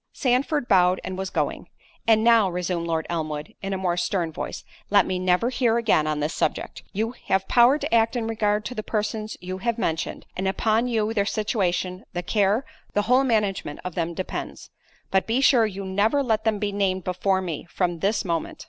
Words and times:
Sandford 0.13 0.67
bowed 0.67 0.99
and 1.03 1.15
was 1.15 1.29
going. 1.29 1.69
"And 2.07 2.23
now," 2.23 2.49
resumed 2.49 2.87
Lord 2.87 3.05
Elmwood, 3.07 3.53
in 3.61 3.71
a 3.71 3.77
more 3.77 3.97
stern 3.97 4.31
voice, 4.31 4.63
"let 4.89 5.05
me 5.05 5.19
never 5.19 5.51
hear 5.51 5.77
again 5.77 6.07
on 6.07 6.21
this 6.21 6.33
subject. 6.33 6.81
You 6.91 7.11
have 7.27 7.47
power 7.47 7.77
to 7.77 7.93
act 7.93 8.15
in 8.15 8.25
regard 8.25 8.65
to 8.65 8.73
the 8.73 8.81
persons 8.81 9.37
you 9.41 9.59
have 9.59 9.77
mentioned; 9.77 10.25
and 10.35 10.47
upon 10.47 10.87
you 10.87 11.13
their 11.13 11.27
situation, 11.27 12.03
the 12.13 12.23
care, 12.23 12.65
the 12.93 13.03
whole 13.03 13.23
management 13.23 13.79
of 13.85 13.93
them 13.93 14.15
depends—but 14.15 15.27
be 15.27 15.39
sure 15.39 15.67
you 15.67 15.85
never 15.85 16.23
let 16.23 16.45
them 16.45 16.57
be 16.57 16.71
named 16.71 17.03
before 17.03 17.39
me, 17.43 17.67
from 17.69 17.99
this 17.99 18.25
moment." 18.25 18.59